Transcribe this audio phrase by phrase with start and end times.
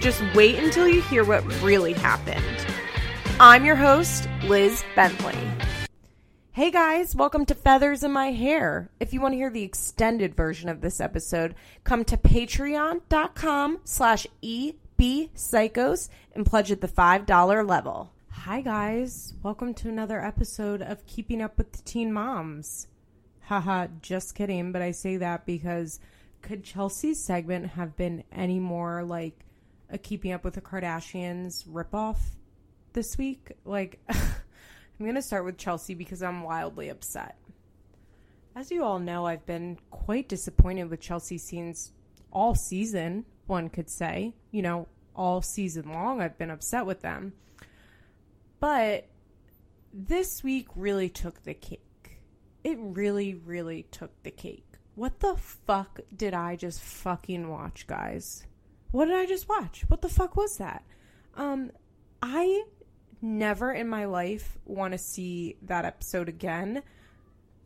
[0.00, 2.44] just wait until you hear what really happened.
[3.40, 5.36] I'm your host, Liz Bentley.
[6.52, 8.90] Hey guys, welcome to Feathers in My Hair.
[8.98, 11.54] If you want to hear the extended version of this episode,
[11.84, 18.12] come to patreon.com slash ebpsychos and pledge at the $5 level.
[18.30, 22.86] Hi guys, welcome to another episode of Keeping Up with the Teen Moms.
[23.42, 26.00] Haha, just kidding, but I say that because
[26.40, 29.45] could Chelsea's segment have been any more like
[29.90, 32.16] a Keeping Up with the Kardashians ripoff
[32.92, 33.52] this week?
[33.64, 37.36] Like, I'm going to start with Chelsea because I'm wildly upset.
[38.54, 41.92] As you all know, I've been quite disappointed with Chelsea scenes
[42.32, 44.34] all season, one could say.
[44.50, 47.34] You know, all season long, I've been upset with them.
[48.60, 49.06] But
[49.92, 52.20] this week really took the cake.
[52.64, 54.64] It really, really took the cake.
[54.94, 58.46] What the fuck did I just fucking watch, guys?
[58.90, 59.84] What did I just watch?
[59.88, 60.84] What the fuck was that?
[61.34, 61.70] Um,
[62.22, 62.64] I
[63.20, 66.82] never in my life want to see that episode again,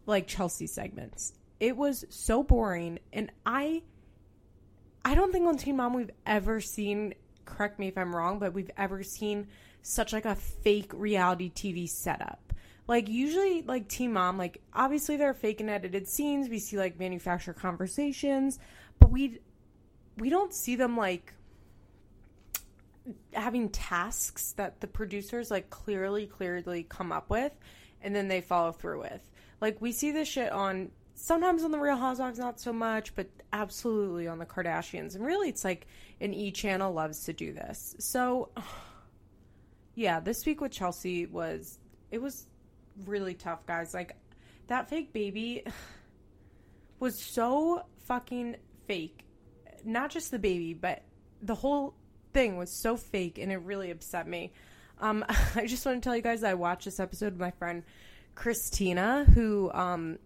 [0.06, 1.34] like Chelsea segments.
[1.58, 3.82] It was so boring, and I,
[5.04, 7.14] I don't think on Teen Mom we've ever seen.
[7.44, 9.48] Correct me if I'm wrong, but we've ever seen
[9.82, 12.52] such like a fake reality TV setup.
[12.86, 16.48] Like usually, like Teen Mom, like obviously they're fake and edited scenes.
[16.48, 18.58] We see like manufactured conversations,
[18.98, 19.40] but we
[20.20, 21.32] we don't see them like
[23.32, 27.52] having tasks that the producers like clearly clearly come up with
[28.02, 29.28] and then they follow through with.
[29.60, 33.28] Like we see this shit on sometimes on the real housewives not so much but
[33.52, 35.14] absolutely on the kardashians.
[35.14, 35.86] And really it's like
[36.20, 37.96] an e channel loves to do this.
[37.98, 38.50] So
[39.94, 41.78] yeah this week with chelsea was
[42.10, 42.46] it was
[43.06, 43.94] really tough guys.
[43.94, 44.16] Like
[44.66, 45.64] that fake baby
[47.00, 49.24] was so fucking fake
[49.84, 51.02] not just the baby, but
[51.42, 51.94] the whole
[52.32, 54.52] thing was so fake and it really upset me.
[55.00, 55.24] Um,
[55.54, 57.82] I just want to tell you guys I watched this episode with my friend
[58.34, 60.18] Christina, who um,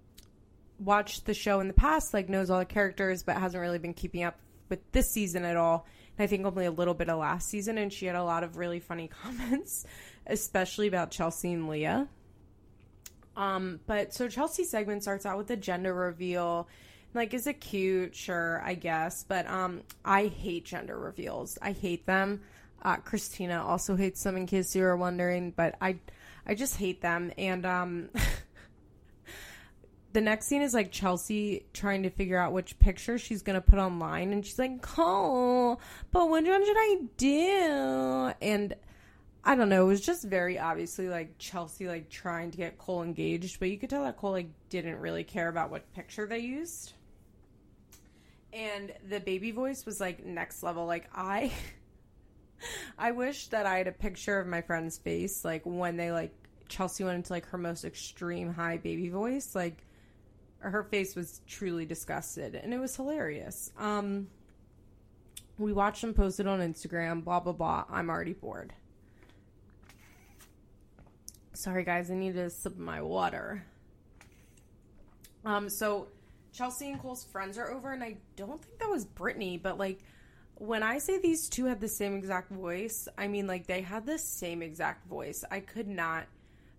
[0.79, 3.95] watched the show in the past, like knows all the characters, but hasn't really been
[3.95, 4.39] keeping up
[4.69, 5.87] with this season at all.
[6.17, 8.45] And I think only a little bit of last season, and she had a lot
[8.45, 9.85] of really funny comments,
[10.27, 12.09] especially about Chelsea and Leah.
[13.37, 16.69] Um, but so Chelsea's segment starts out with the gender reveal
[17.15, 18.15] like, is it cute?
[18.15, 19.25] Sure, I guess.
[19.25, 21.57] But um, I hate gender reveals.
[21.63, 22.41] I hate them.
[22.83, 25.53] Uh, Christina also hates them, in case you were wondering.
[25.53, 25.99] But I,
[26.47, 27.33] I just hate them.
[27.39, 28.09] And um,
[30.13, 33.79] the next scene is like Chelsea trying to figure out which picture she's gonna put
[33.79, 35.79] online, and she's like, "Oh,
[36.11, 38.75] but which one should I do?" And
[39.45, 39.85] I don't know.
[39.85, 43.79] It was just very obviously like Chelsea like trying to get Cole engaged, but you
[43.79, 46.93] could tell that Cole like didn't really care about what picture they used
[48.55, 50.87] and the baby voice was like next level.
[50.87, 51.53] Like I
[52.99, 56.33] I wish that I had a picture of my friend's face like when they like
[56.69, 59.85] Chelsea went into like her most extreme high baby voice, like
[60.61, 63.73] her face was truly disgusted and it was hilarious.
[63.79, 64.29] Um
[65.59, 67.85] we watched them posted on Instagram, blah blah blah.
[67.91, 68.73] I'm already bored.
[71.55, 73.65] Sorry guys, I need to sip my water.
[75.45, 76.09] Um so
[76.55, 79.99] Chelsea and Cole's friends are over, and I don't think that was Brittany, but like
[80.55, 84.07] when I say these two had the same exact voice, I mean like they had
[84.07, 85.45] the same exact voice.
[85.51, 86.27] I could not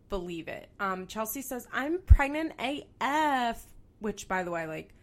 [0.09, 0.69] believe it.
[0.79, 2.53] Um, Chelsea says, I'm pregnant
[3.01, 3.61] AF,
[3.99, 4.93] which by the way, like,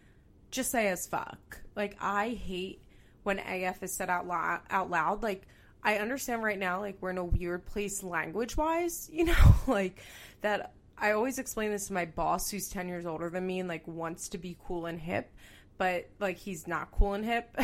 [0.51, 1.61] just say as fuck.
[1.75, 2.81] Like, I hate
[3.23, 5.23] when AF is said out loud, out loud.
[5.23, 5.47] Like,
[5.83, 9.99] I understand right now, like, we're in a weird place language wise, you know, like,
[10.41, 13.67] that I always explain this to my boss who's 10 years older than me and
[13.67, 15.31] like wants to be cool and hip,
[15.77, 17.55] but like he's not cool and hip.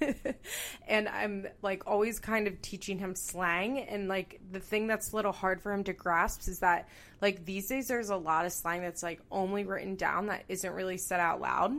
[0.88, 5.16] and I'm like always kind of teaching him slang and like the thing that's a
[5.16, 6.88] little hard for him to grasp is that
[7.20, 10.72] like these days there's a lot of slang that's like only written down that isn't
[10.72, 11.72] really said out loud.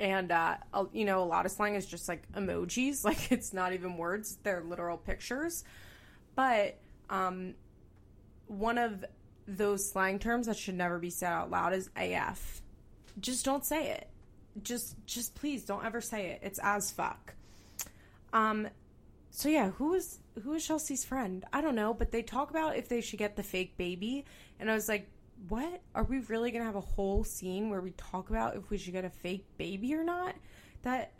[0.00, 0.56] And uh
[0.92, 4.38] you know a lot of slang is just like emojis, like it's not even words,
[4.42, 5.64] they're literal pictures.
[6.34, 6.78] But
[7.10, 7.54] um
[8.46, 9.04] one of
[9.46, 12.62] those slang terms that should never be said out loud is AF.
[13.20, 14.08] Just don't say it.
[14.62, 16.40] Just just please don't ever say it.
[16.42, 17.34] It's as fuck.
[18.32, 18.68] Um
[19.30, 21.44] so yeah, who is who is Chelsea's friend?
[21.52, 24.24] I don't know, but they talk about if they should get the fake baby,
[24.60, 25.08] and I was like,
[25.48, 25.82] what?
[25.94, 28.92] Are we really gonna have a whole scene where we talk about if we should
[28.92, 30.34] get a fake baby or not?
[30.82, 31.12] That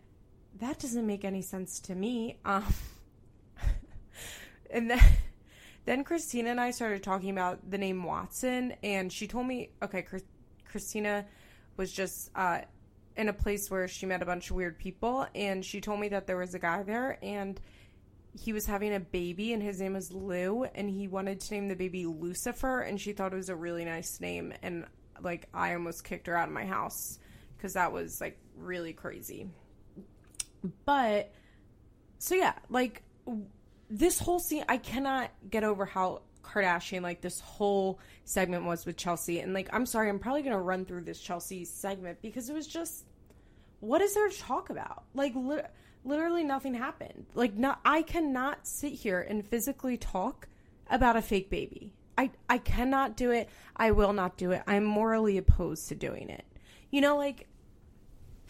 [0.60, 2.38] that doesn't make any sense to me.
[2.44, 2.64] Um,
[4.70, 5.02] and then
[5.84, 10.02] then Christina and I started talking about the name Watson, and she told me, okay,
[10.02, 10.22] Chris,
[10.64, 11.26] Christina
[11.76, 12.60] was just uh,
[13.16, 16.08] in a place where she met a bunch of weird people, and she told me
[16.08, 17.60] that there was a guy there, and
[18.38, 21.68] he was having a baby and his name was Lou and he wanted to name
[21.68, 24.84] the baby Lucifer and she thought it was a really nice name and
[25.22, 27.20] like I almost kicked her out of my house
[27.58, 29.48] cuz that was like really crazy.
[30.84, 31.32] But
[32.18, 33.02] so yeah, like
[33.94, 38.96] this whole scene I cannot get over how Kardashian like this whole segment was with
[38.96, 42.50] Chelsea and like I'm sorry I'm probably going to run through this Chelsea segment because
[42.50, 43.04] it was just
[43.78, 45.04] what is there to talk about?
[45.14, 45.62] Like li-
[46.04, 47.26] literally nothing happened.
[47.34, 50.48] Like not I cannot sit here and physically talk
[50.90, 51.92] about a fake baby.
[52.18, 53.48] I I cannot do it.
[53.76, 54.62] I will not do it.
[54.66, 56.44] I'm morally opposed to doing it.
[56.90, 57.46] You know like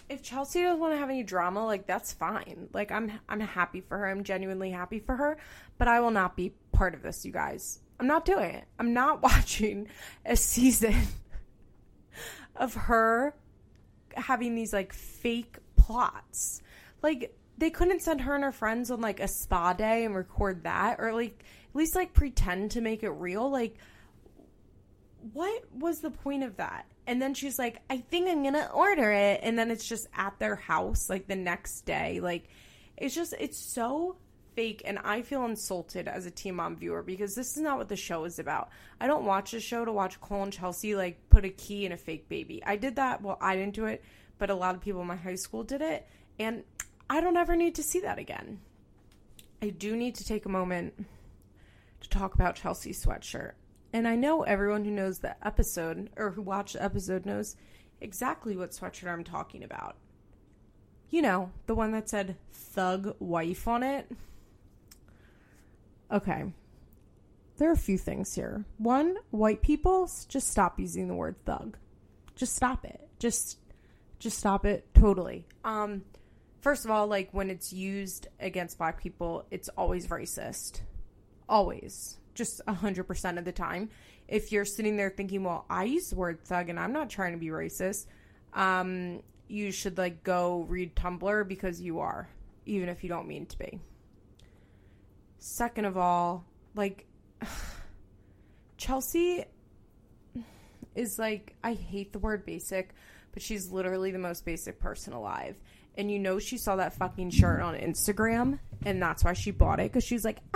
[0.08, 2.68] if Chelsea doesn't want to have any drama, like that's fine.
[2.72, 4.06] Like I'm I'm happy for her.
[4.06, 5.38] I'm genuinely happy for her,
[5.78, 7.80] but I will not be part of this, you guys.
[7.98, 8.64] I'm not doing it.
[8.78, 9.88] I'm not watching
[10.24, 10.96] a season
[12.56, 13.34] of her
[14.14, 16.62] having these like fake plots.
[17.02, 20.64] Like they couldn't send her and her friends on like a spa day and record
[20.64, 23.76] that or like at least like pretend to make it real like
[25.32, 29.12] what was the point of that and then she's like i think i'm gonna order
[29.12, 29.40] it.
[29.42, 32.20] And then it's just at their house like the next day.
[32.20, 32.48] Like
[32.96, 34.16] it's just it's so
[34.54, 34.82] fake.
[34.84, 37.96] And i feel insulted as a teen mom viewer because this is not what the
[37.96, 38.70] show is about.
[39.00, 41.92] I don't watch the show to watch cole and chelsea like put a key in
[41.92, 42.62] a fake baby.
[42.64, 43.22] I did that.
[43.22, 44.02] Well i didn't do it
[44.38, 46.06] but a lot of people in my high school did it.
[46.38, 46.64] And
[47.08, 48.60] I don't ever need to see that again.
[49.62, 51.06] I do need to take a moment
[52.00, 53.52] to talk about Chelsea's sweatshirt.
[53.94, 57.54] And I know everyone who knows the episode or who watched the episode knows
[58.00, 59.94] exactly what sweatshirt I'm talking about.
[61.10, 64.10] You know, the one that said thug wife on it.
[66.10, 66.52] Okay.
[67.56, 68.64] There are a few things here.
[68.78, 71.76] One, white people just stop using the word thug.
[72.34, 73.00] Just stop it.
[73.20, 73.58] Just
[74.18, 75.46] just stop it totally.
[75.64, 76.02] Um
[76.60, 80.80] first of all, like when it's used against black people, it's always racist.
[81.48, 82.18] Always.
[82.34, 83.90] Just a 100% of the time.
[84.26, 87.32] If you're sitting there thinking, well, I use the word thug and I'm not trying
[87.32, 88.06] to be racist,
[88.52, 92.28] um, you should like go read Tumblr because you are,
[92.66, 93.80] even if you don't mean to be.
[95.38, 96.44] Second of all,
[96.74, 97.06] like,
[98.76, 99.44] Chelsea
[100.94, 102.94] is like, I hate the word basic,
[103.32, 105.56] but she's literally the most basic person alive
[105.96, 109.80] and you know she saw that fucking shirt on Instagram and that's why she bought
[109.80, 110.38] it because she's like,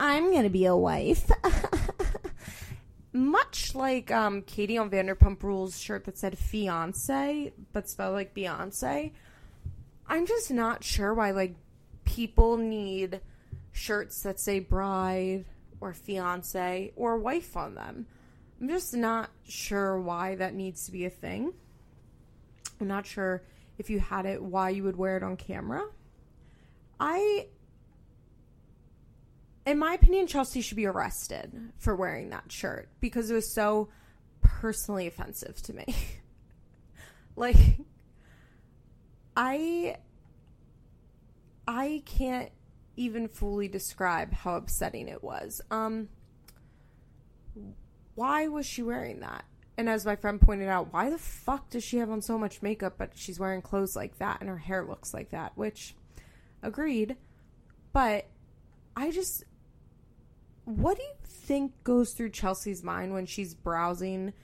[0.00, 1.30] I'm gonna be a wife.
[3.12, 9.12] Much like um, Katie on Vanderpump Rules shirt that said fiance but spelled like Beyonce.
[10.06, 11.54] I'm just not sure why like
[12.04, 13.20] people need
[13.72, 15.44] shirts that say bride
[15.80, 18.06] or fiance or wife on them.
[18.60, 21.52] I'm just not sure why that needs to be a thing.
[22.80, 23.42] I'm not sure
[23.78, 25.84] if you had it, why you would wear it on camera.
[27.00, 27.46] I,
[29.66, 33.88] in my opinion, Chelsea should be arrested for wearing that shirt because it was so
[34.40, 35.94] personally offensive to me.
[37.36, 37.56] like,
[39.36, 39.96] I,
[41.66, 42.50] I can't
[42.96, 45.60] even fully describe how upsetting it was.
[45.70, 46.08] Um,
[48.16, 49.44] why was she wearing that?
[49.76, 52.62] And as my friend pointed out, why the fuck does she have on so much
[52.62, 55.52] makeup, but she's wearing clothes like that and her hair looks like that?
[55.54, 55.94] Which,
[56.62, 57.16] agreed.
[57.92, 58.26] But
[58.96, 59.44] I just.
[60.64, 64.34] What do you think goes through Chelsea's mind when she's browsing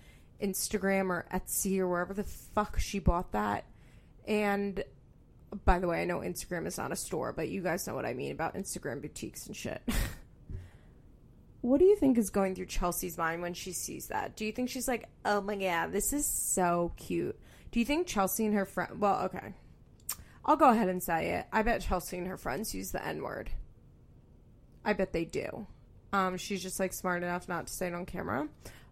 [0.43, 3.67] Instagram or Etsy or wherever the fuck she bought that?
[4.27, 4.83] And
[5.65, 8.07] by the way, I know Instagram is not a store, but you guys know what
[8.07, 9.83] I mean about Instagram boutiques and shit.
[11.61, 14.37] what do you think is going through Chelsea's mind when she sees that?
[14.37, 17.39] Do you think she's like, oh my god, this is so cute?
[17.71, 19.55] Do you think Chelsea and her friend, well, okay.
[20.45, 21.47] I'll go ahead and say it.
[21.53, 23.51] I bet Chelsea and her friends use the N word.
[24.85, 25.67] I bet they do.
[26.13, 28.49] Um, she's just like smart enough not to say it on camera.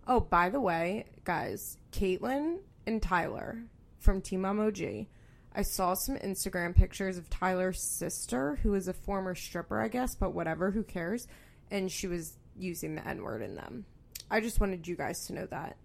[0.06, 3.62] Oh, by the way, guys, Caitlin and Tyler
[3.98, 5.06] from Teen Mom OG.
[5.54, 10.14] I saw some Instagram pictures of Tyler's sister, who is a former stripper, I guess,
[10.14, 11.28] but whatever, who cares?
[11.70, 13.84] And she was using the N word in them.
[14.30, 15.76] I just wanted you guys to know that.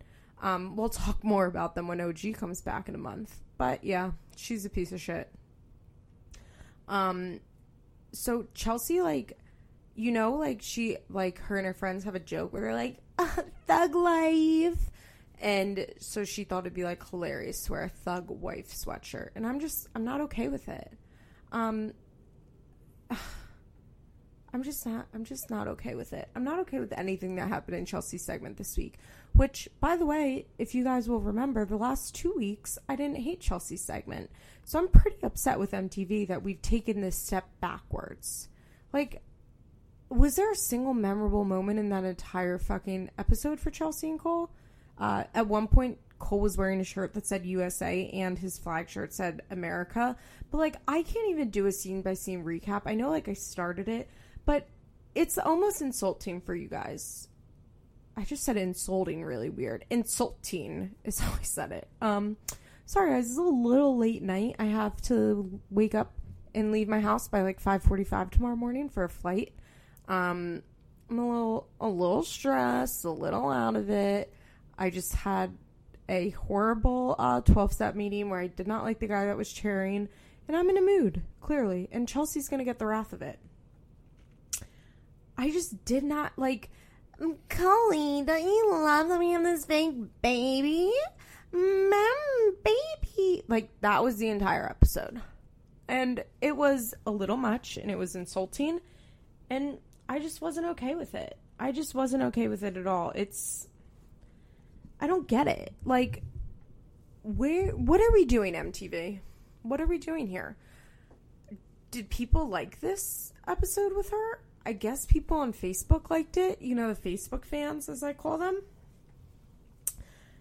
[0.41, 3.35] Um, we'll talk more about them when OG comes back in a month.
[3.57, 5.29] But yeah, she's a piece of shit.
[6.87, 7.39] Um,
[8.11, 9.37] so Chelsea, like,
[9.95, 12.97] you know, like she, like her and her friends have a joke where they're like,
[13.67, 14.91] "Thug life,"
[15.41, 19.45] and so she thought it'd be like hilarious to wear a thug wife sweatshirt, and
[19.45, 20.91] I'm just, I'm not okay with it.
[21.51, 21.93] Um,
[24.53, 26.29] I'm just not I'm just not okay with it.
[26.35, 28.95] I'm not okay with anything that happened in Chelsea's segment this week.
[29.33, 33.17] Which, by the way, if you guys will remember, the last two weeks I didn't
[33.17, 34.29] hate Chelsea's segment.
[34.63, 38.49] So I'm pretty upset with MTV that we've taken this step backwards.
[38.93, 39.21] Like,
[40.09, 44.49] was there a single memorable moment in that entire fucking episode for Chelsea and Cole?
[44.97, 48.89] Uh, at one point, Cole was wearing a shirt that said USA and his flag
[48.89, 50.15] shirt said America.
[50.49, 52.83] But like, I can't even do a scene by scene recap.
[52.85, 54.09] I know, like, I started it,
[54.47, 54.65] but
[55.13, 57.27] it's almost insulting for you guys.
[58.15, 59.85] I just said insulting really weird.
[59.91, 61.87] Insulting is how I said it.
[62.01, 62.37] Um,
[62.87, 64.55] sorry guys, it's a little late night.
[64.57, 66.13] I have to wake up
[66.55, 69.53] and leave my house by like 5:45 tomorrow morning for a flight.
[70.07, 70.63] Um,
[71.09, 74.33] I'm a little a little stressed, a little out of it.
[74.77, 75.55] I just had
[76.09, 79.51] a horrible uh, 12 step meeting where I did not like the guy that was
[79.51, 80.07] chairing,
[80.47, 81.89] and I'm in a mood, clearly.
[81.91, 83.39] And Chelsea's going to get the wrath of it.
[85.37, 86.69] I just did not like.
[87.19, 90.91] Um, Cully, don't you love that we have this fake baby?
[91.51, 93.43] Mom, baby.
[93.47, 95.21] Like, that was the entire episode.
[95.87, 98.81] And it was a little much and it was insulting.
[99.49, 99.79] And
[100.09, 101.37] I just wasn't okay with it.
[101.59, 103.11] I just wasn't okay with it at all.
[103.15, 103.67] It's.
[104.99, 105.73] I don't get it.
[105.85, 106.23] Like,
[107.23, 107.71] where.
[107.71, 109.21] What are we doing, MTV?
[109.63, 110.55] What are we doing here?
[111.89, 114.41] Did people like this episode with her?
[114.67, 116.61] I guess people on Facebook liked it.
[116.61, 118.61] You know, the Facebook fans, as I call them.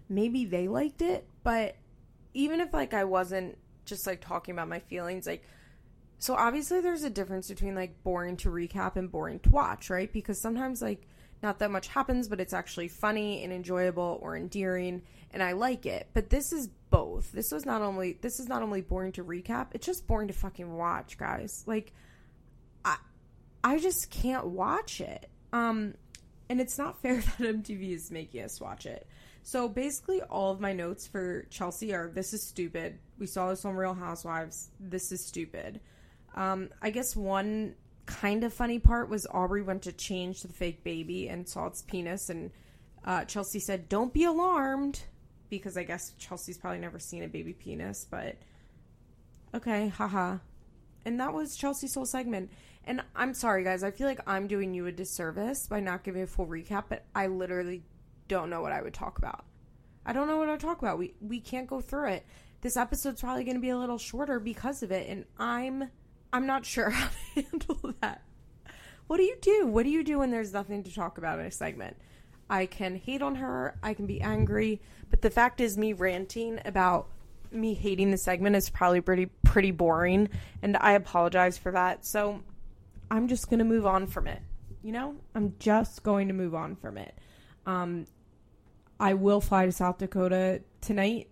[0.09, 1.77] Maybe they liked it, but
[2.33, 5.43] even if like I wasn't just like talking about my feelings, like
[6.19, 10.11] so obviously there's a difference between like boring to recap and boring to watch, right?
[10.11, 11.07] Because sometimes like
[11.41, 15.85] not that much happens, but it's actually funny and enjoyable or endearing, and I like
[15.85, 16.09] it.
[16.13, 17.31] But this is both.
[17.31, 20.33] This was not only this is not only boring to recap, it's just boring to
[20.33, 21.63] fucking watch, guys.
[21.65, 21.93] Like
[23.67, 25.29] I just can't watch it.
[25.51, 25.95] Um,
[26.47, 29.05] and it's not fair that MTV is making us watch it.
[29.43, 32.99] So basically, all of my notes for Chelsea are this is stupid.
[33.19, 34.69] We saw this on Real Housewives.
[34.79, 35.81] This is stupid.
[36.33, 40.83] Um, I guess one kind of funny part was Aubree went to change the fake
[40.85, 42.51] baby and saw its penis, and
[43.03, 45.01] uh, Chelsea said, Don't be alarmed.
[45.49, 48.35] Because I guess Chelsea's probably never seen a baby penis, but
[49.53, 50.37] okay, haha.
[51.05, 52.51] And that was Chelsea's whole segment.
[52.87, 53.83] And I'm sorry, guys.
[53.83, 57.03] I feel like I'm doing you a disservice by not giving a full recap, but
[57.13, 57.83] I literally
[58.29, 59.43] don't know what I would talk about.
[60.05, 60.97] I don't know what I would talk about.
[60.97, 62.25] We we can't go through it.
[62.61, 65.91] This episode's probably going to be a little shorter because of it, and I'm
[66.31, 68.21] I'm not sure how to handle that.
[69.07, 69.67] What do you do?
[69.67, 71.97] What do you do when there's nothing to talk about in a segment?
[72.49, 76.61] I can hate on her, I can be angry, but the fact is me ranting
[76.63, 77.09] about
[77.51, 80.29] me hating the segment is probably pretty pretty boring,
[80.61, 82.05] and I apologize for that.
[82.05, 82.41] So
[83.09, 84.41] I'm just going to move on from it.
[84.83, 87.17] You know, I'm just going to move on from it.
[87.65, 88.05] Um,
[88.99, 91.29] I will fly to South Dakota tonight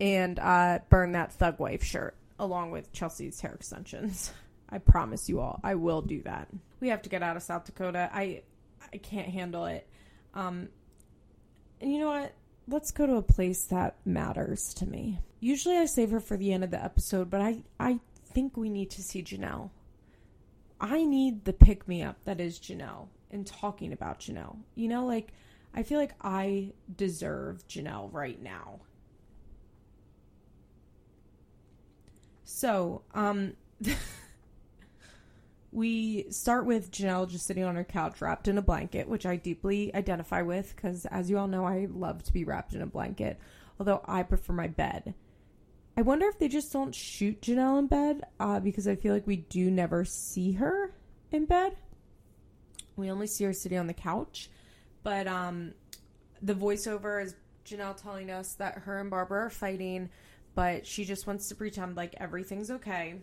[0.00, 4.32] and uh, burn that thug wife shirt along with Chelsea's hair extensions.
[4.70, 6.48] I promise you all, I will do that.
[6.80, 8.08] We have to get out of South Dakota.
[8.12, 8.42] I
[8.92, 9.86] I can't handle it.
[10.34, 10.68] Um,
[11.80, 12.34] and you know what?
[12.68, 15.20] Let's go to a place that matters to me.
[15.40, 17.98] Usually I save her for the end of the episode, but I I
[18.32, 19.70] think we need to see Janelle.
[20.80, 24.56] I need the pick me up that is Janelle and talking about Janelle.
[24.74, 25.32] You know, like
[25.74, 28.80] I feel like I deserve Janelle right now.
[32.44, 33.54] So, um
[35.72, 39.36] we start with Janelle just sitting on her couch wrapped in a blanket, which I
[39.36, 42.86] deeply identify with because as you all know, I love to be wrapped in a
[42.86, 43.38] blanket,
[43.78, 45.14] although I prefer my bed.
[46.00, 49.26] I wonder if they just don't shoot Janelle in bed uh, because I feel like
[49.26, 50.94] we do never see her
[51.30, 51.76] in bed.
[52.96, 54.48] We only see her sitting on the couch.
[55.02, 55.74] But um,
[56.40, 57.34] the voiceover is
[57.66, 60.08] Janelle telling us that her and Barbara are fighting,
[60.54, 63.16] but she just wants to pretend like everything's okay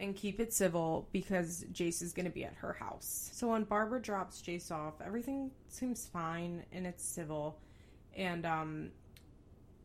[0.00, 3.28] and keep it civil because Jace is going to be at her house.
[3.34, 7.58] So when Barbara drops Jace off, everything seems fine and it's civil.
[8.16, 8.92] And um,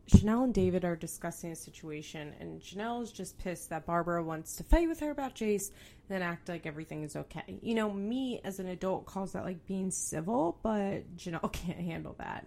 [0.08, 4.56] Janelle and David are discussing a situation, and Janelle is just pissed that Barbara wants
[4.56, 5.70] to fight with her about Jace,
[6.08, 7.58] then act like everything is okay.
[7.62, 12.14] You know, me as an adult calls that like being civil, but Janelle can't handle
[12.18, 12.46] that.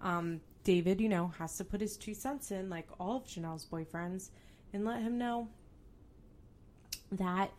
[0.00, 3.66] Um, David, you know, has to put his two cents in, like all of Janelle's
[3.66, 4.30] boyfriends,
[4.72, 5.48] and let him know
[7.10, 7.50] that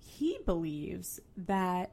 [0.00, 1.92] he believes that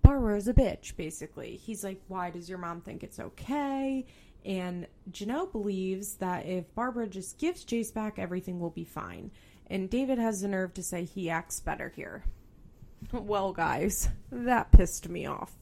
[0.00, 1.56] Barbara is a bitch, basically.
[1.56, 4.06] He's like, why does your mom think it's okay?
[4.44, 9.30] And Janelle believes that if Barbara just gives Jace back, everything will be fine.
[9.66, 12.24] And David has the nerve to say he acts better here.
[13.12, 15.52] Well, guys, that pissed me off.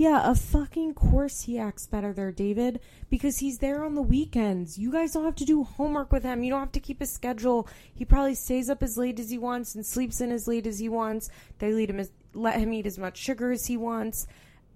[0.00, 4.78] Yeah, of fucking course he acts better there, David, because he's there on the weekends.
[4.78, 6.42] You guys don't have to do homework with him.
[6.42, 7.68] You don't have to keep a schedule.
[7.94, 10.78] He probably stays up as late as he wants and sleeps in as late as
[10.78, 11.28] he wants.
[11.58, 14.26] They let him as, let him eat as much sugar as he wants,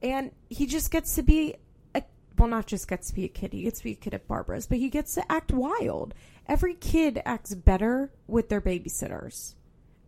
[0.02, 1.58] and he just gets to be a
[2.38, 3.52] well, not just gets to be a kid.
[3.52, 6.14] He gets to be a kid at Barbara's, but he gets to act wild.
[6.46, 9.54] Every kid acts better with their babysitters.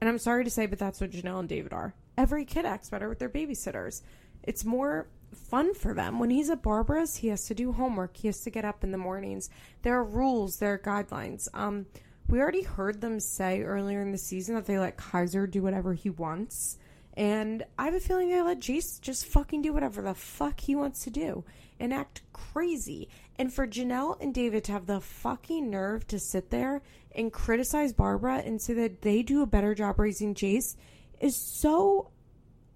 [0.01, 1.95] And I'm sorry to say, but that's what Janelle and David are.
[2.19, 4.03] Every kid acts better with their babysitters.
[4.43, 6.19] It's more fun for them.
[6.19, 8.17] When he's at Barbara's, he has to do homework.
[8.17, 9.51] He has to get up in the mornings.
[9.83, 11.49] There are rules, there are guidelines.
[11.55, 11.87] Um,
[12.29, 15.95] we already heard them say earlier in the season that they let Kaiser do whatever
[15.95, 16.79] he wants.
[17.17, 20.77] And I have a feeling they let Jace just fucking do whatever the fuck he
[20.77, 21.45] wants to do
[21.81, 23.09] and act crazy.
[23.39, 26.83] And for Janelle and David to have the fucking nerve to sit there
[27.15, 30.77] and criticize Barbara and say that they do a better job raising Jace
[31.19, 32.11] is so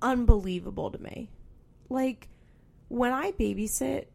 [0.00, 1.30] unbelievable to me.
[1.90, 2.28] Like,
[2.88, 4.06] when I babysit,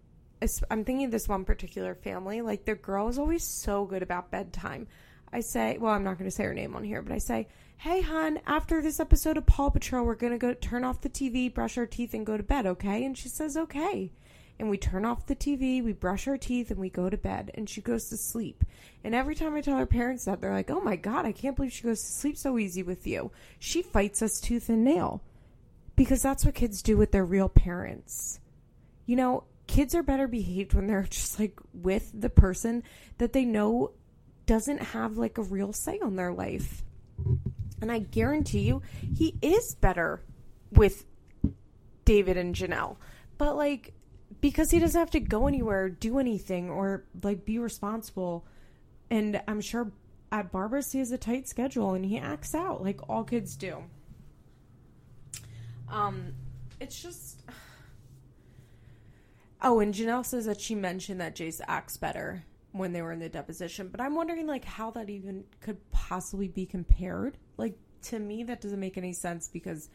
[0.71, 4.31] I'm thinking of this one particular family, like, the girl is always so good about
[4.31, 4.87] bedtime.
[5.31, 7.47] I say, well, I'm not going to say her name on here, but I say,
[7.77, 11.09] hey, hon, after this episode of Paw Patrol, we're going to go turn off the
[11.09, 13.03] TV, brush our teeth, and go to bed, okay?
[13.05, 14.11] And she says, okay.
[14.57, 17.51] And we turn off the TV, we brush our teeth, and we go to bed.
[17.53, 18.63] And she goes to sleep.
[19.03, 21.55] And every time I tell her parents that, they're like, oh my God, I can't
[21.55, 23.31] believe she goes to sleep so easy with you.
[23.59, 25.21] She fights us tooth and nail
[25.95, 28.39] because that's what kids do with their real parents.
[29.05, 32.83] You know, kids are better behaved when they're just like with the person
[33.17, 33.91] that they know
[34.45, 36.83] doesn't have like a real say on their life.
[37.81, 38.81] And I guarantee you,
[39.15, 40.21] he is better
[40.71, 41.05] with
[42.05, 42.97] David and Janelle.
[43.37, 43.93] But like,
[44.41, 48.45] because he doesn't have to go anywhere, do anything, or like be responsible.
[49.09, 49.91] And I'm sure
[50.31, 53.83] at Barbara's he has a tight schedule and he acts out like all kids do.
[55.89, 56.33] Um,
[56.79, 57.41] it's just.
[59.61, 62.43] Oh, and Janelle says that she mentioned that Jace acts better
[62.75, 66.47] when they were in the deposition, but I'm wondering like how that even could possibly
[66.47, 67.37] be compared.
[67.57, 69.89] Like to me, that doesn't make any sense because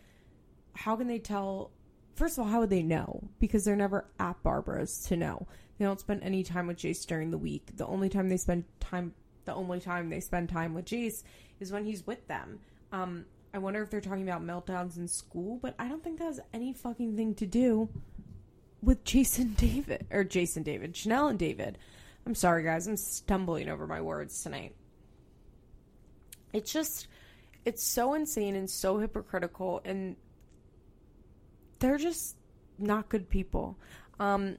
[0.74, 1.70] how can they tell?
[2.16, 3.28] First of all, how would they know?
[3.38, 5.46] Because they're never at Barbara's to know.
[5.78, 7.76] They don't spend any time with Jace during the week.
[7.76, 9.14] The only time they spend time,
[9.44, 11.22] the only time they spend time with Jace
[11.60, 12.60] is when he's with them.
[12.92, 16.26] Um, I wonder if they're talking about meltdowns in school, but I don't think that
[16.26, 17.88] has any fucking thing to do
[18.82, 21.78] with Jason David or Jason David, Chanel and David.
[22.26, 24.74] I'm sorry guys, I'm stumbling over my words tonight.
[26.52, 27.08] It's just
[27.64, 30.16] it's so insane and so hypocritical and
[31.78, 32.36] they're just
[32.78, 33.78] not good people.
[34.18, 34.58] Um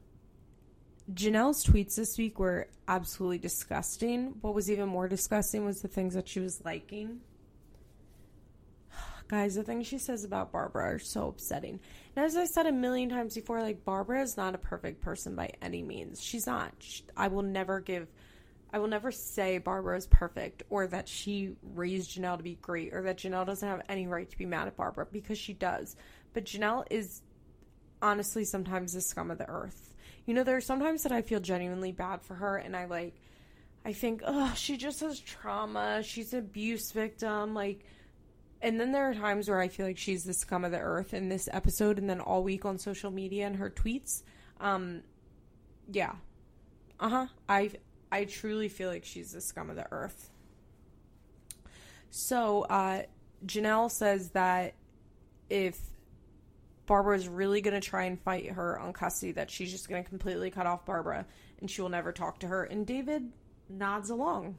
[1.13, 4.35] Janelle's tweets this week were absolutely disgusting.
[4.41, 7.21] What was even more disgusting was the things that she was liking.
[9.31, 11.79] Guys, the things she says about Barbara are so upsetting.
[12.17, 15.37] And as I said a million times before, like Barbara is not a perfect person
[15.37, 16.21] by any means.
[16.21, 16.73] She's not.
[16.79, 18.09] She, I will never give
[18.73, 22.93] I will never say Barbara is perfect or that she raised Janelle to be great
[22.93, 25.95] or that Janelle doesn't have any right to be mad at Barbara because she does.
[26.33, 27.21] But Janelle is
[28.01, 29.93] honestly sometimes the scum of the earth.
[30.25, 33.15] You know, there are sometimes that I feel genuinely bad for her and I like
[33.85, 36.03] I think, oh, she just has trauma.
[36.03, 37.53] She's an abuse victim.
[37.53, 37.85] Like
[38.61, 41.13] and then there are times where I feel like she's the scum of the earth
[41.13, 44.23] in this episode, and then all week on social media and her tweets.
[44.59, 45.01] Um,
[45.91, 46.13] yeah,
[46.99, 47.27] uh huh.
[47.49, 47.71] I
[48.11, 50.29] I truly feel like she's the scum of the earth.
[52.09, 53.03] So uh,
[53.45, 54.75] Janelle says that
[55.49, 55.79] if
[56.85, 60.03] Barbara is really going to try and fight her on custody, that she's just going
[60.03, 61.25] to completely cut off Barbara
[61.59, 62.63] and she will never talk to her.
[62.63, 63.31] And David
[63.69, 64.57] nods along,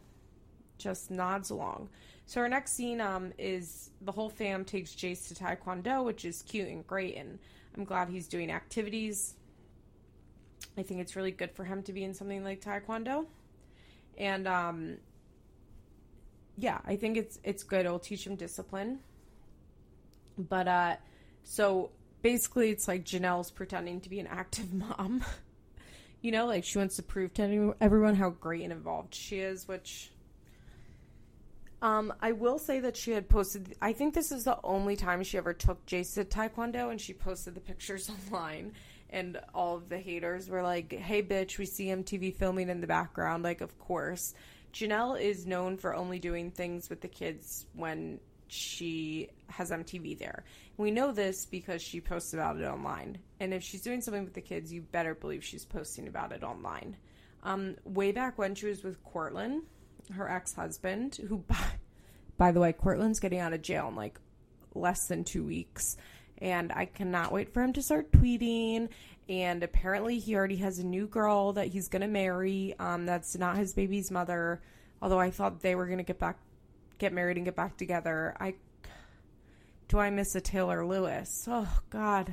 [0.82, 1.88] just nods along.
[2.26, 6.42] So our next scene um, is the whole fam takes Jace to Taekwondo, which is
[6.42, 7.38] cute and great, and
[7.76, 9.34] I'm glad he's doing activities.
[10.76, 13.26] I think it's really good for him to be in something like Taekwondo,
[14.16, 14.96] and um,
[16.56, 17.84] yeah, I think it's it's good.
[17.86, 19.00] It'll teach him discipline.
[20.38, 20.96] But uh,
[21.42, 21.90] so
[22.22, 25.24] basically, it's like Janelle's pretending to be an active mom.
[26.20, 29.66] you know, like she wants to prove to everyone how great and involved she is,
[29.66, 30.11] which
[31.82, 33.76] um, I will say that she had posted.
[33.82, 37.12] I think this is the only time she ever took Jace to Taekwondo, and she
[37.12, 38.72] posted the pictures online.
[39.10, 42.86] And all of the haters were like, "Hey, bitch, we see MTV filming in the
[42.86, 44.32] background." Like, of course,
[44.72, 50.44] Janelle is known for only doing things with the kids when she has MTV there.
[50.76, 53.18] We know this because she posts about it online.
[53.40, 56.42] And if she's doing something with the kids, you better believe she's posting about it
[56.42, 56.96] online.
[57.42, 59.62] Um, way back when she was with Courtland,
[60.12, 61.56] her ex husband, who, by,
[62.36, 64.18] by the way, Courtland's getting out of jail in like
[64.74, 65.96] less than two weeks.
[66.38, 68.88] And I cannot wait for him to start tweeting.
[69.28, 72.74] And apparently, he already has a new girl that he's going to marry.
[72.78, 74.60] Um, that's not his baby's mother.
[75.00, 76.38] Although I thought they were going to get back,
[76.98, 78.36] get married and get back together.
[78.40, 78.54] I
[79.92, 81.44] do I miss a Taylor Lewis?
[81.46, 82.32] Oh God,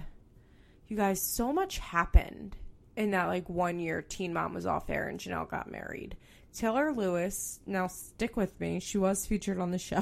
[0.88, 2.56] you guys, so much happened
[2.96, 4.02] in that like one year.
[4.02, 6.16] Teen Mom was off air and Janelle got married.
[6.54, 8.80] Taylor Lewis, now stick with me.
[8.80, 10.02] She was featured on the show.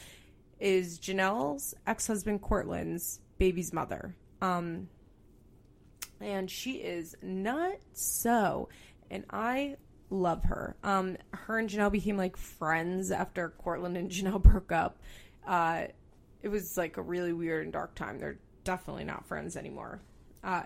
[0.60, 4.14] Is Janelle's ex husband Courtland's baby's mother.
[4.42, 4.88] Um,
[6.20, 8.68] and she is not so,
[9.10, 9.76] and I
[10.10, 10.76] love her.
[10.84, 14.98] Um, her and Janelle became like friends after Courtland and Janelle broke up.
[15.46, 15.84] Uh,
[16.42, 18.18] it was like a really weird and dark time.
[18.18, 20.00] They're definitely not friends anymore.
[20.44, 20.62] Uh,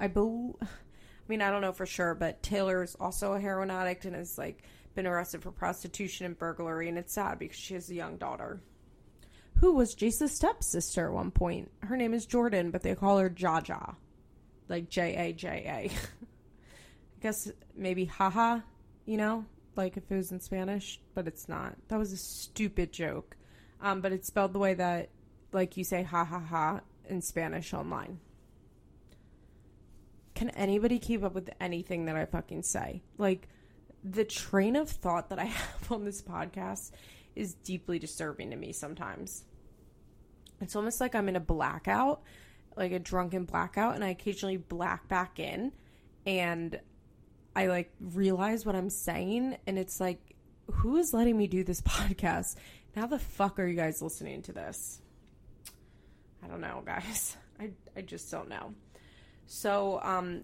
[0.00, 0.54] I believe,
[1.24, 4.16] I mean, I don't know for sure, but Taylor is also a heroin addict and
[4.16, 4.62] has like
[4.94, 8.60] been arrested for prostitution and burglary, and it's sad because she has a young daughter
[9.62, 11.70] who was Jace's stepsister at one point.
[11.82, 13.94] Her name is Jordan, but they call her Jaja,
[14.68, 15.90] like J A J A.
[15.90, 18.60] I guess maybe haha,
[19.06, 19.44] you know,
[19.76, 21.76] like if it was in Spanish, but it's not.
[21.88, 23.36] That was a stupid joke.
[23.80, 25.10] Um, but it's spelled the way that,
[25.52, 28.18] like you say ha ha ha in Spanish online.
[30.42, 33.04] Can anybody keep up with anything that I fucking say?
[33.16, 33.46] Like,
[34.02, 36.90] the train of thought that I have on this podcast
[37.36, 39.44] is deeply disturbing to me sometimes.
[40.60, 42.22] It's almost like I'm in a blackout,
[42.76, 45.70] like a drunken blackout, and I occasionally black back in
[46.26, 46.80] and
[47.54, 50.34] I like realize what I'm saying, and it's like,
[50.72, 52.56] who is letting me do this podcast?
[52.96, 55.00] How the fuck are you guys listening to this?
[56.42, 57.36] I don't know, guys.
[57.60, 58.74] I, I just don't know.
[59.46, 60.42] So, um,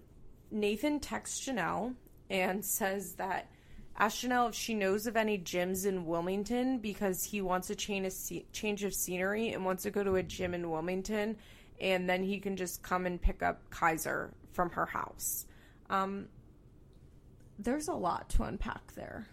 [0.51, 1.95] Nathan texts Janelle
[2.29, 3.49] and says that
[3.97, 8.07] ask Janelle if she knows of any gyms in Wilmington because he wants a change
[8.07, 11.37] of, change of scenery and wants to go to a gym in Wilmington,
[11.79, 15.45] and then he can just come and pick up Kaiser from her house.
[15.89, 16.27] Um,
[17.57, 19.27] there's a lot to unpack there.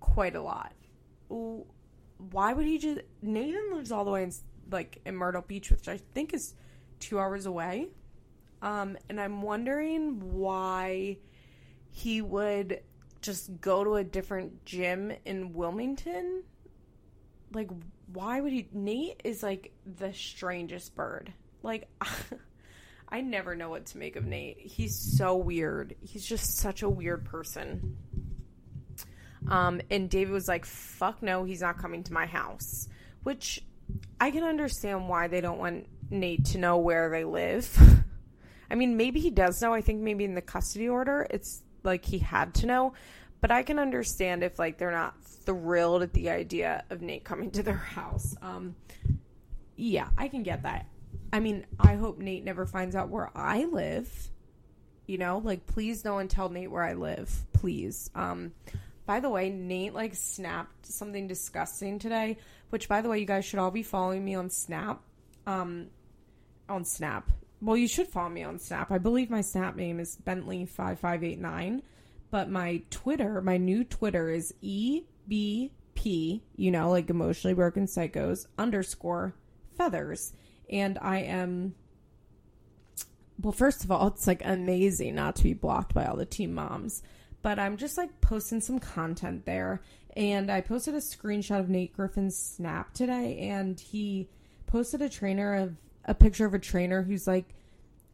[0.00, 0.74] Quite a lot.
[1.28, 3.00] Why would he just?
[3.22, 4.32] Nathan lives all the way in
[4.70, 6.54] like in Myrtle Beach, which I think is
[7.02, 7.88] two hours away.
[8.62, 11.18] Um, and I'm wondering why
[11.90, 12.80] he would
[13.20, 16.44] just go to a different gym in Wilmington.
[17.52, 17.70] Like,
[18.12, 18.68] why would he?
[18.72, 21.32] Nate is like the strangest bird.
[21.62, 21.88] Like,
[23.08, 24.58] I never know what to make of Nate.
[24.58, 25.96] He's so weird.
[26.00, 27.96] He's just such a weird person.
[29.48, 32.88] Um, and David was like, fuck no, he's not coming to my house.
[33.22, 33.62] Which
[34.20, 37.76] I can understand why they don't want Nate to know where they live.
[38.70, 39.74] I mean, maybe he does know.
[39.74, 42.94] I think maybe in the custody order, it's like he had to know.
[43.40, 47.50] But I can understand if like they're not thrilled at the idea of Nate coming
[47.52, 48.36] to their house.
[48.40, 48.76] Um,
[49.76, 50.86] yeah, I can get that.
[51.32, 54.30] I mean, I hope Nate never finds out where I live.
[55.06, 58.10] You know, like please no one tell Nate where I live, please.
[58.14, 58.52] Um
[59.04, 62.36] by the way, Nate like snapped something disgusting today,
[62.70, 65.00] which by the way, you guys should all be following me on Snap.
[65.46, 65.88] Um
[66.72, 67.30] on Snap.
[67.60, 68.90] Well, you should follow me on Snap.
[68.90, 71.82] I believe my Snap name is Bentley5589,
[72.30, 79.34] but my Twitter, my new Twitter is EBP, you know, like emotionally broken psychos underscore
[79.76, 80.32] feathers
[80.72, 81.74] and I am
[83.40, 86.54] well, first of all, it's like amazing not to be blocked by all the team
[86.54, 87.02] moms.
[87.42, 89.82] But I'm just like posting some content there.
[90.16, 94.28] And I posted a screenshot of Nate Griffith's snap today, and he
[94.66, 95.74] posted a trainer of
[96.04, 97.54] a picture of a trainer who's like,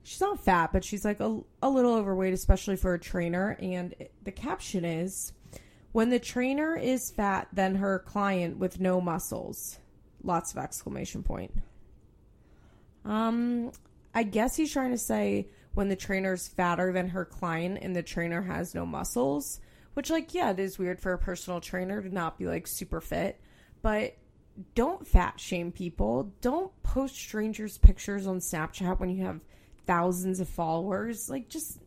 [0.03, 3.57] she's not fat, but she's like a, a little overweight, especially for a trainer.
[3.61, 5.33] And the caption is,
[5.93, 9.79] when the trainer is fat, then her client with no muscles.
[10.23, 11.53] Lots of exclamation point.
[13.05, 13.73] Um,
[14.15, 18.03] I guess he's trying to say when the trainer's fatter than her client and the
[18.03, 19.61] trainer has no muscles,
[19.95, 23.01] which, like, yeah, it is weird for a personal trainer to not be like super
[23.01, 23.41] fit,
[23.81, 24.15] but
[24.75, 26.33] don't fat shame people.
[26.41, 29.41] Don't post strangers' pictures on Snapchat when you have
[29.87, 31.29] thousands of followers.
[31.29, 31.79] Like, just,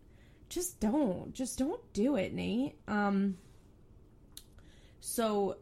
[0.50, 2.76] just don't, just don't do it, Nate.
[2.88, 3.38] Um,
[5.00, 5.58] so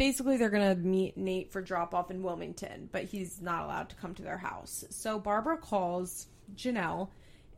[0.00, 3.96] basically they're gonna meet Nate for drop off in Wilmington, but he's not allowed to
[3.96, 4.82] come to their house.
[4.88, 7.10] So Barbara calls Janelle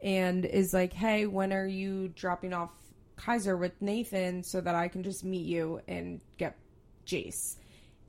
[0.03, 2.71] and is like, "Hey, when are you dropping off
[3.15, 6.59] Kaiser with Nathan so that I can just meet you and get
[7.07, 7.59] Jace?"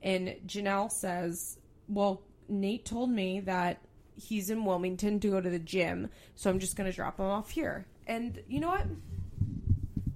[0.04, 3.80] And Janelle says, Well, Nate told me that
[4.14, 7.24] he's in Wilmington to go to the gym, so I'm just going to drop him
[7.24, 7.86] off here.
[8.06, 8.86] And you know what?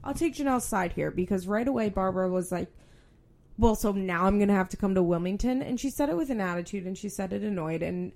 [0.05, 2.71] I'll take Janelle's side here because right away Barbara was like,
[3.57, 5.63] Well, so now I'm going to have to come to Wilmington.
[5.63, 7.83] And she said it with an attitude and she said it annoyed.
[7.83, 8.13] And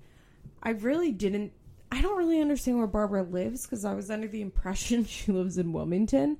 [0.61, 1.53] I really didn't,
[1.91, 5.57] I don't really understand where Barbara lives because I was under the impression she lives
[5.57, 6.37] in Wilmington.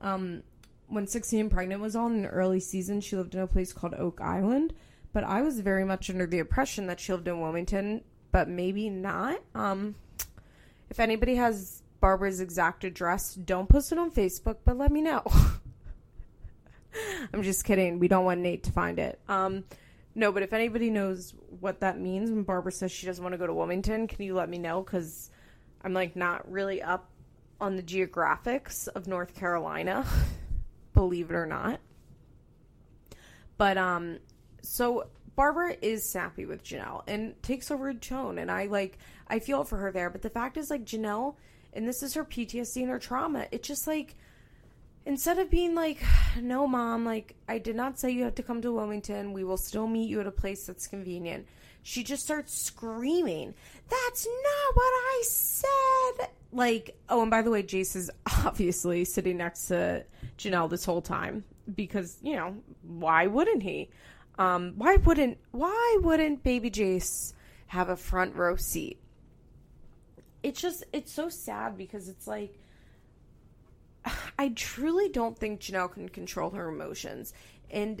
[0.00, 0.44] Um,
[0.88, 3.94] when 16 and Pregnant was on in early season, she lived in a place called
[3.94, 4.74] Oak Island.
[5.12, 8.90] But I was very much under the impression that she lived in Wilmington, but maybe
[8.90, 9.40] not.
[9.54, 9.94] Um,
[10.90, 15.22] if anybody has Barbara's exact address, don't post it on Facebook, but let me know.
[17.32, 17.98] I'm just kidding.
[17.98, 19.18] We don't want Nate to find it.
[19.28, 19.64] Um,
[20.14, 23.38] no, but if anybody knows what that means when Barbara says she doesn't want to
[23.38, 24.82] go to Wilmington, can you let me know?
[24.82, 25.30] Because
[25.82, 27.10] I'm like not really up
[27.60, 30.06] on the geographics of North Carolina.
[30.96, 31.78] believe it or not.
[33.56, 34.18] But um
[34.62, 35.06] so
[35.36, 39.76] Barbara is sappy with Janelle and takes over tone and I like I feel for
[39.76, 41.36] her there, but the fact is like Janelle
[41.72, 43.46] and this is her PTSD and her trauma.
[43.52, 44.16] It's just like
[45.04, 46.02] instead of being like,
[46.40, 49.32] "No, mom, like I did not say you have to come to Wilmington.
[49.32, 51.46] We will still meet you at a place that's convenient."
[51.82, 53.54] She just starts screaming,
[53.88, 58.10] "That's not what I said." Like, oh, and by the way, Jace is
[58.46, 60.06] obviously sitting next to
[60.38, 63.90] Janelle this whole time because, you know, why wouldn't he?
[64.38, 67.34] Um, why wouldn't why wouldn't baby Jace
[67.66, 68.98] have a front row seat?
[70.42, 72.58] It's just it's so sad because it's like
[74.38, 77.34] I truly don't think Janelle can control her emotions.
[77.70, 78.00] And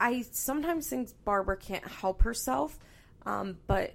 [0.00, 2.76] I sometimes think Barbara can't help herself,
[3.24, 3.94] um, but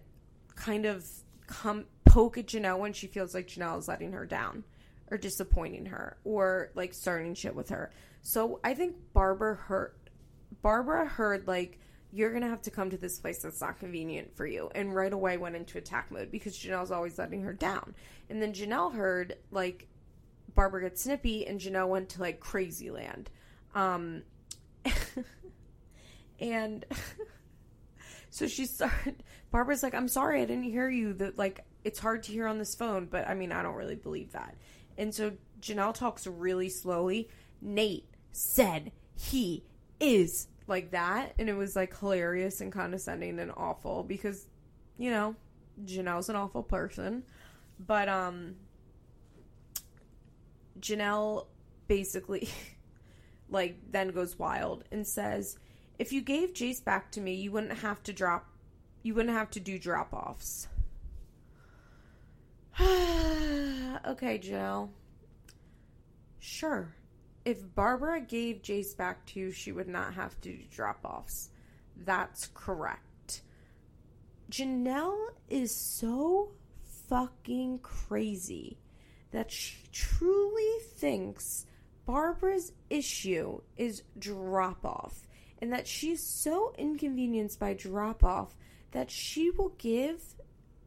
[0.55, 1.05] kind of
[1.47, 4.65] come poke at Janelle when she feels like Janelle is letting her down
[5.09, 7.89] or disappointing her or like starting shit with her.
[8.21, 9.93] So I think Barbara heard
[10.61, 11.79] Barbara heard like
[12.11, 15.13] you're gonna have to come to this place that's not convenient for you and right
[15.13, 17.95] away went into attack mode because Janelle's always letting her down.
[18.29, 19.87] And then Janelle heard like
[20.53, 23.29] Barbara gets snippy and Janelle went to like crazy land.
[23.73, 24.23] Um
[26.41, 26.85] and
[28.29, 32.23] so she started Barbara's like, I'm sorry I didn't hear you that like it's hard
[32.23, 34.55] to hear on this phone, but I mean I don't really believe that.
[34.97, 37.29] And so Janelle talks really slowly.
[37.61, 39.63] Nate said he
[39.99, 41.33] is like that.
[41.37, 44.47] And it was like hilarious and condescending and awful because,
[44.97, 45.35] you know,
[45.85, 47.23] Janelle's an awful person.
[47.79, 48.55] But, um,
[50.79, 51.47] Janelle
[51.87, 52.49] basically,
[53.49, 55.57] like, then goes wild and says,
[55.99, 58.49] if you gave Jace back to me, you wouldn't have to drop,
[59.03, 60.67] you wouldn't have to do drop offs.
[64.07, 64.91] okay, Jill.
[66.39, 66.95] Sure.
[67.43, 71.49] If Barbara gave Jace back to you, she would not have to do drop offs.
[71.97, 73.41] That's correct.
[74.49, 76.51] Janelle is so
[77.09, 78.77] fucking crazy
[79.31, 81.65] that she truly thinks
[82.05, 85.27] Barbara's issue is drop off
[85.61, 88.55] and that she's so inconvenienced by drop off
[88.91, 90.35] that she will give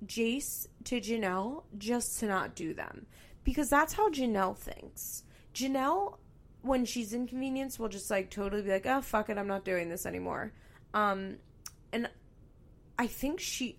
[0.04, 3.06] Jace to Janelle just to not do them.
[3.42, 5.24] Because that's how Janelle thinks.
[5.54, 6.16] Janelle,
[6.62, 9.88] when she's inconvenienced, will just like totally be like, oh, fuck it, I'm not doing
[9.88, 10.52] this anymore.
[10.94, 11.36] Um,
[11.92, 12.08] and
[12.98, 13.78] I think she,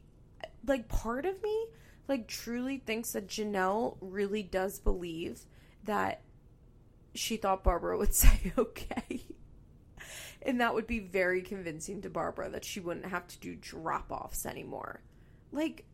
[0.67, 1.67] like, part of me,
[2.07, 5.41] like, truly thinks that Janelle really does believe
[5.85, 6.21] that
[7.13, 9.21] she thought Barbara would say okay.
[10.41, 14.11] and that would be very convincing to Barbara that she wouldn't have to do drop
[14.11, 15.01] offs anymore.
[15.51, 15.85] Like,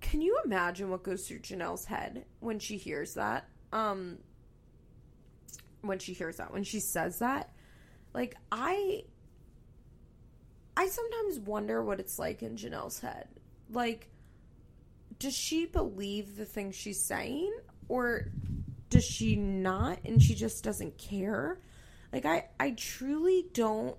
[0.00, 3.48] can you imagine what goes through Janelle's head when she hears that?
[3.72, 4.18] Um
[5.82, 7.52] when she hears that, when she says that,
[8.14, 9.04] like I
[10.76, 13.28] I sometimes wonder what it's like in Janelle's head.
[13.70, 14.08] Like
[15.18, 17.52] does she believe the things she's saying
[17.88, 18.28] or
[18.90, 21.60] does she not and she just doesn't care?
[22.12, 23.96] Like I I truly don't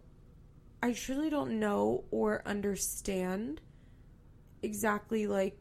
[0.82, 3.62] I truly don't know or understand
[4.62, 5.60] exactly like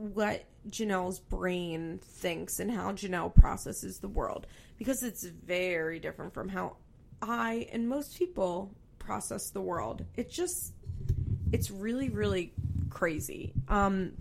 [0.00, 4.46] what Janelle's brain thinks and how Janelle processes the world
[4.78, 6.76] because it's very different from how
[7.20, 10.04] I and most people process the world.
[10.16, 10.72] It just
[11.52, 12.54] it's really really
[12.88, 13.52] crazy.
[13.68, 14.12] Um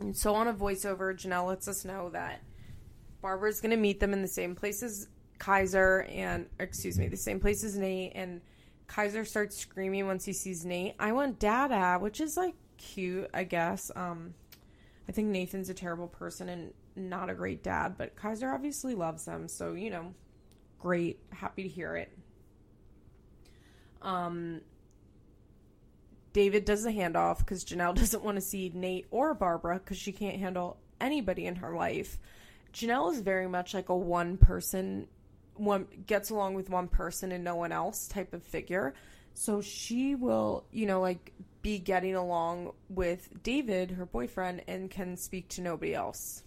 [0.00, 2.40] and so on a voiceover, Janelle lets us know that
[3.20, 5.08] Barbara's going to meet them in the same place as
[5.38, 8.40] Kaiser and excuse me, the same place as Nate and
[8.86, 10.94] Kaiser starts screaming once he sees Nate.
[10.98, 13.90] I want Dada, which is like cute, I guess.
[13.94, 14.34] Um
[15.10, 19.24] I think Nathan's a terrible person and not a great dad, but Kaiser obviously loves
[19.24, 20.14] them, so you know,
[20.78, 22.16] great, happy to hear it.
[24.02, 24.60] Um,
[26.32, 30.12] David does the handoff because Janelle doesn't want to see Nate or Barbara because she
[30.12, 32.16] can't handle anybody in her life.
[32.72, 35.08] Janelle is very much like a one person,
[35.56, 38.94] one gets along with one person and no one else type of figure.
[39.34, 45.16] So she will, you know, like be getting along with David, her boyfriend, and can
[45.16, 46.42] speak to nobody else.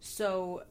[0.00, 0.62] So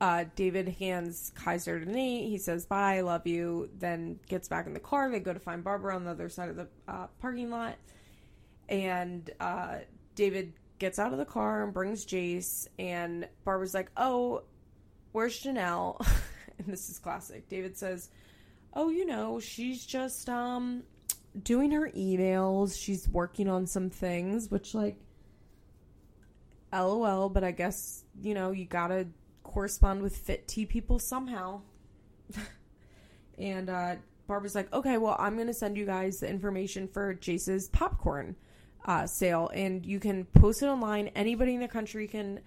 [0.00, 2.28] uh, David hands Kaiser to Nate.
[2.28, 3.70] He says, Bye, I love you.
[3.78, 5.10] Then gets back in the car.
[5.10, 7.76] They go to find Barbara on the other side of the uh, parking lot.
[8.68, 9.78] And uh,
[10.14, 12.66] David gets out of the car and brings Jace.
[12.78, 14.42] And Barbara's like, Oh,
[15.12, 16.04] where's Jenelle?
[16.58, 17.48] and this is classic.
[17.48, 18.08] David says,
[18.74, 20.82] Oh, you know, she's just um
[21.40, 22.78] doing her emails.
[22.78, 24.96] She's working on some things, which, like,
[26.72, 29.06] lol, but I guess, you know, you gotta
[29.42, 31.60] correspond with Fit people somehow.
[33.38, 37.68] and uh, Barbara's like, okay, well, I'm to send you guys the information for Jace's
[37.68, 38.36] popcorn
[38.84, 41.08] uh, sale, and you can post it online.
[41.08, 42.40] Anybody in the country can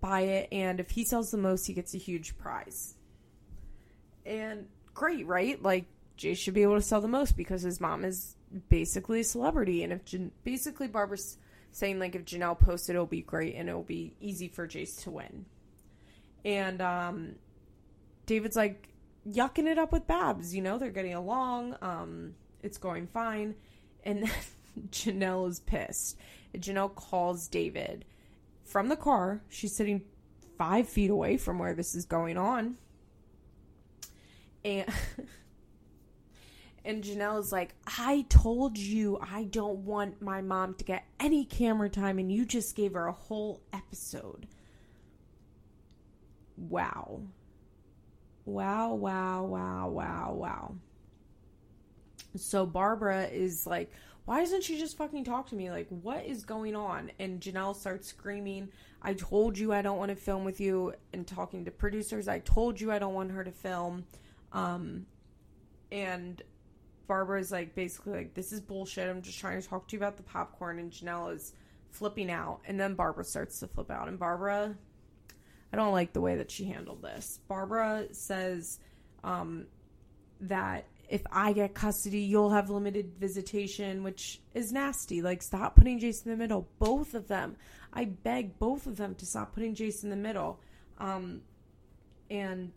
[0.00, 2.94] buy it, and if he sells the most, he gets a huge prize.
[4.26, 5.62] And great, right?
[5.62, 5.86] Like,
[6.18, 8.34] Jace should be able to sell the most because his mom is
[8.68, 9.84] basically a celebrity.
[9.84, 11.38] And if Jan- basically Barbara's
[11.70, 15.12] saying, like, if Jenelle posted, it'll be great and it'll be easy for Jace to
[15.12, 15.46] win.
[16.44, 17.34] And um,
[18.26, 18.88] David's like
[19.26, 20.54] yucking it up with Babs.
[20.54, 21.76] You know, they're getting along.
[21.80, 23.54] Um, it's going fine.
[24.02, 24.30] And then
[24.90, 26.16] Jenelle is pissed.
[26.56, 28.04] Jenelle calls David
[28.64, 29.42] from the car.
[29.48, 30.02] She's sitting
[30.56, 32.76] five feet away from where this is going on.
[34.64, 34.88] And.
[36.88, 41.44] and Jenelle is like, I told you I don't want my mom to get any
[41.44, 44.48] camera time, and you just gave her a whole episode
[46.58, 47.20] wow.
[48.44, 50.74] Wow, wow, wow, wow, wow.
[52.36, 53.92] So Barbara is like,
[54.24, 55.70] why doesn't she just fucking talk to me?
[55.70, 57.10] Like, what is going on?
[57.18, 58.68] And Jenelle starts screaming,
[59.00, 60.94] I told you I don't want to film with you.
[61.12, 64.04] And talking to producers, I told you I don't want her to film.
[64.52, 65.06] Um,
[65.92, 66.42] and
[67.08, 69.08] Barbara's like, basically, like, this is bullshit.
[69.08, 70.78] I'm just trying to talk to you about the popcorn.
[70.78, 71.52] And Jenelle is
[71.90, 72.60] flipping out.
[72.66, 74.06] And then Barbara starts to flip out.
[74.06, 74.76] And Barbara
[75.72, 77.40] I don't like the way that she handled this.
[77.48, 78.78] Barbara says
[79.22, 79.66] um,
[80.40, 85.22] that if I get custody, you'll have limited visitation, which is nasty.
[85.22, 86.68] Like, stop putting Jace in the middle.
[86.78, 87.56] Both of them.
[87.92, 90.60] I beg both of them to stop putting Jace in the middle.
[90.98, 91.42] Um,
[92.30, 92.70] and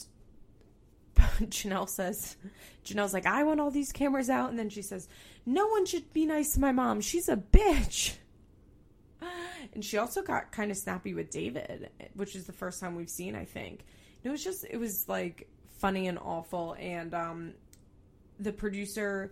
[1.49, 2.38] Jenelle says,
[2.86, 4.49] Jenelle's like, I want all these cameras out.
[4.49, 5.08] And then she says,
[5.45, 7.01] No one should be nice to my mom.
[7.01, 8.15] She's a bitch.
[9.73, 13.10] And she also got kind of snappy with David, which is the first time we've
[13.10, 13.86] seen, I think.
[14.23, 16.75] it was just, it was like funny and awful.
[16.80, 17.54] And um,
[18.39, 19.32] the producer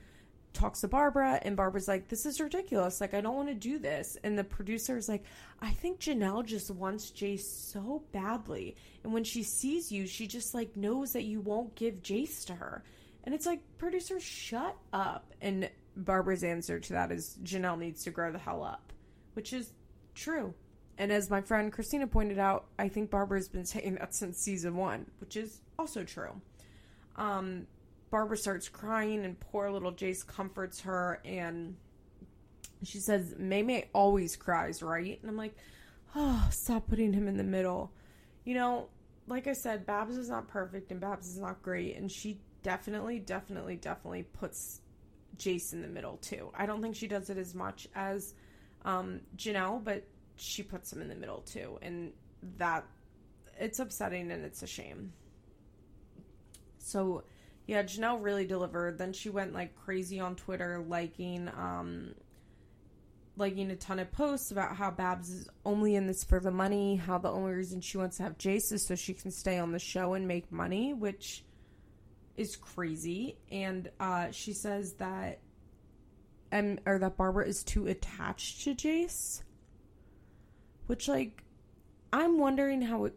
[0.53, 3.01] talks to Barbara, and Barbara's like, This is ridiculous.
[3.01, 4.17] Like, I don't want to do this.
[4.23, 5.23] And the producer's like,
[5.61, 8.75] I think Jenelle just wants Jace so badly.
[9.03, 12.55] And when she sees you, she just like knows that you won't give Jace to
[12.55, 12.83] her.
[13.23, 15.33] And it's like, producer, shut up.
[15.41, 18.93] And Barbara's answer to that is Jenelle needs to grow the hell up,
[19.33, 19.73] which is
[20.15, 20.53] true.
[20.97, 24.75] And as my friend Christina pointed out, I think Barbara's been saying that since season
[24.75, 26.41] one, which is also true.
[27.15, 27.67] Um,
[28.11, 31.75] Barbara starts crying, and poor little Jace comforts her, and
[32.83, 35.19] she says, Maymay always cries, right?
[35.21, 35.55] And I'm like,
[36.15, 37.91] oh, stop putting him in the middle.
[38.45, 38.87] You know,
[39.27, 43.19] like I said, Babs is not perfect and Babs is not great, and she definitely,
[43.19, 44.81] definitely, definitely puts
[45.37, 46.51] Jace in the middle too.
[46.55, 48.33] I don't think she does it as much as
[48.85, 50.03] um, Jenelle, but
[50.35, 52.11] she puts him in the middle too, and
[52.57, 52.85] that
[53.59, 55.13] it's upsetting and it's a shame.
[56.77, 57.23] So,
[57.69, 58.97] yeah, Jenelle really delivered.
[58.97, 62.15] Then she went like crazy on Twitter, liking um,
[63.37, 66.95] liking a ton of posts about how Babs is only in this for the money,
[66.95, 69.71] how the only reason she wants to have Jace is so she can stay on
[69.71, 71.43] the show and make money, which
[72.37, 73.37] is crazy.
[73.51, 75.37] And uh, she says that
[76.51, 79.43] and or that Barbara is too attached to Jace.
[80.87, 81.43] Which like
[82.11, 83.15] I'm wondering how it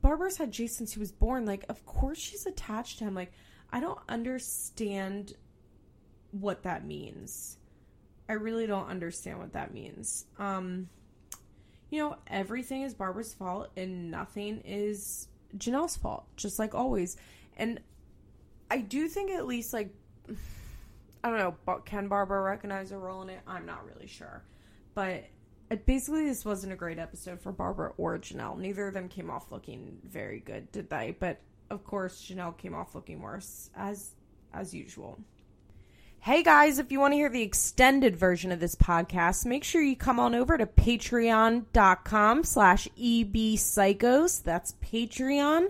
[0.00, 1.44] Barbara's had Jace since he was born.
[1.44, 3.14] Like, of course she's attached to him.
[3.14, 3.32] Like,
[3.72, 5.34] I don't understand
[6.32, 7.56] what that means.
[8.28, 10.26] I really don't understand what that means.
[10.38, 10.88] Um,
[11.90, 17.16] you know, everything is Barbara's fault and nothing is Jenelle's fault, just like always.
[17.56, 17.80] And
[18.70, 19.92] I do think at least like
[21.24, 23.40] I don't know, but can Barbara recognize a role in it?
[23.46, 24.42] I'm not really sure.
[24.94, 25.24] But
[25.84, 28.58] basically, this wasn't a great episode for Barbara or Jenelle.
[28.58, 31.14] Neither of them came off looking very good, did they?
[31.18, 31.40] But
[31.70, 34.10] of course, Jenelle came off looking worse, as
[34.52, 35.18] as usual.
[36.22, 39.80] Hey guys, if you want to hear the extended version of this podcast, make sure
[39.80, 44.42] you come on over to patreon.com slash ebpsychos.
[44.42, 45.68] That's patreon.com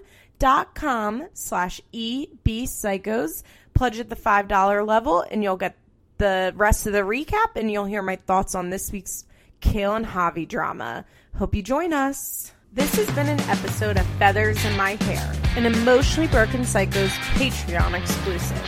[1.35, 3.43] slash ebpsychos.
[3.75, 5.77] Pledge at the $5 level and you'll get
[6.19, 9.25] the rest of the recap and you'll hear my thoughts on this week's
[9.61, 11.05] Kail and Javi drama.
[11.37, 12.53] Hope you join us.
[12.73, 18.01] This has been an episode of Feathers in My Hair, an Emotionally Broken Psychos Patreon
[18.01, 18.63] exclusive.